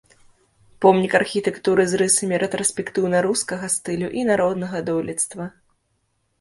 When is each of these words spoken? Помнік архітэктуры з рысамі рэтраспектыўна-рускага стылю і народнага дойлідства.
Помнік 0.85 1.13
архітэктуры 1.19 1.85
з 1.91 1.99
рысамі 2.03 2.41
рэтраспектыўна-рускага 2.45 3.65
стылю 3.77 4.13
і 4.23 4.27
народнага 4.33 4.77
дойлідства. 4.91 5.43